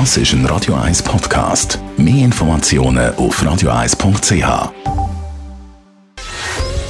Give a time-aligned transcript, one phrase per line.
[0.00, 1.78] Das ist ein Radio 1 Podcast.
[1.96, 4.72] Mehr Informationen auf radio1.ch.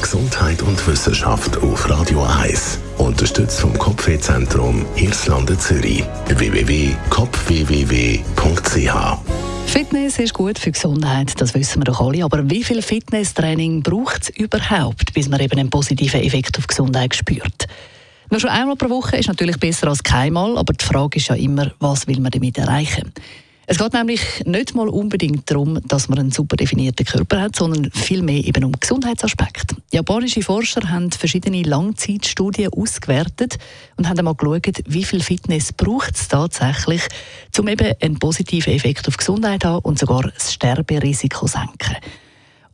[0.01, 2.79] Gesundheit und Wissenschaft auf Radio 1.
[2.97, 6.03] Unterstützt vom Kopfwehzentrum Irlande Zürich.
[6.29, 9.19] www.kopfwww.ch
[9.67, 12.25] Fitness ist gut für Gesundheit, das wissen wir doch alle.
[12.25, 17.15] Aber wie viel Fitnesstraining braucht es überhaupt, bis man eben einen positiven Effekt auf Gesundheit
[17.15, 17.67] spürt?
[18.35, 21.37] Nur schon einmal pro Woche ist natürlich besser als keinmal, aber die Frage ist ja
[21.37, 23.13] immer, was will man damit erreichen?
[23.69, 27.93] Es geht nämlich nicht mal unbedingt darum, dass man einen super definierten Körper hat, sondern
[27.93, 29.77] vielmehr eben um Gesundheitsaspekte.
[29.93, 33.59] Japanische Forscher haben verschiedene Langzeitstudien ausgewertet
[33.99, 37.03] und haben einmal geschaut, wie viel Fitness braucht es tatsächlich,
[37.57, 41.99] um eben einen positiven Effekt auf Gesundheit zu haben und sogar das Sterberisiko zu senken.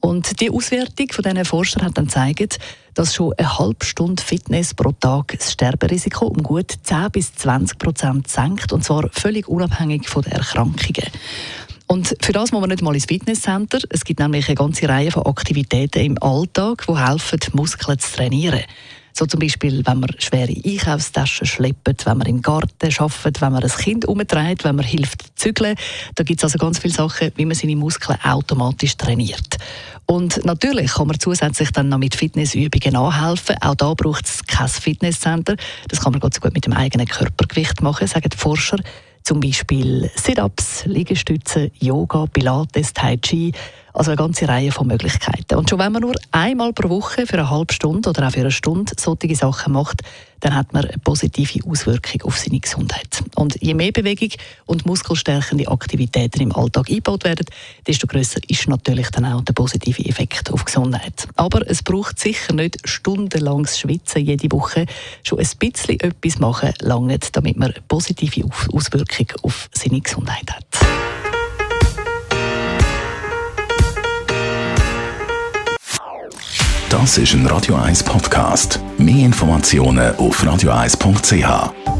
[0.00, 2.58] Und die Auswertung von diesen Forschern hat dann gezeigt,
[2.94, 7.78] dass schon eine halbe Stunde Fitness pro Tag das Sterberisiko um gut 10 bis 20
[7.78, 11.10] Prozent senkt, und zwar völlig unabhängig von den Erkrankungen.
[11.86, 13.80] Und für das muss man nicht mal ins Fitnesscenter.
[13.90, 18.60] Es gibt nämlich eine ganze Reihe von Aktivitäten im Alltag, die helfen, Muskeln zu trainieren.
[19.12, 23.62] So zum Beispiel, wenn man schwere Einkaufstaschen schleppt, wenn man im Garten arbeitet, wenn man
[23.62, 25.74] ein Kind umtreibt, wenn man hilft zu zügeln.
[26.14, 29.58] Da gibt es also ganz viele Sachen, wie man seine Muskeln automatisch trainiert.
[30.10, 33.54] Und natürlich kann man zusätzlich dann noch mit Fitnessübungen nachhelfen.
[33.60, 35.54] Auch da braucht es kein Fitnesscenter.
[35.86, 38.78] Das kann man ganz gut mit dem eigenen Körpergewicht machen, sagen die Forscher.
[39.22, 43.52] Zum Beispiel Sit-Ups, Liegestützen, Yoga, Pilates, Tai Chi.
[43.92, 45.56] Also eine ganze Reihe von Möglichkeiten.
[45.56, 48.40] Und schon wenn man nur einmal pro Woche für eine halbe Stunde oder auch für
[48.40, 50.02] eine Stunde solche Sachen macht,
[50.40, 53.22] dann hat man eine positive Auswirkung auf seine Gesundheit.
[53.34, 54.30] Und je mehr Bewegung
[54.66, 57.46] und muskelstärkende Aktivitäten im Alltag eingebaut werden,
[57.86, 61.28] desto größer ist natürlich dann auch der positive Effekt auf Gesundheit.
[61.36, 64.86] Aber es braucht sicher nicht stundenlanges Schwitzen jede Woche.
[65.22, 68.48] Schon ein bisschen etwas machen lange, damit man positive
[69.10, 70.64] Auswirkung auf seine Gesundheit hat.
[76.88, 78.80] Das ist ein Radio 1 Podcast.
[78.98, 81.99] Mehr Informationen auf radio1.ch.